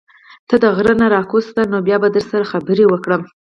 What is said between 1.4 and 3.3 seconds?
شه نو بيا به در سره خبرې وکړم